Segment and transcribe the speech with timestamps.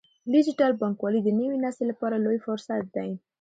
[0.33, 3.09] ډیجیټل بانکوالي د نوي نسل لپاره لوی فرصت دی۔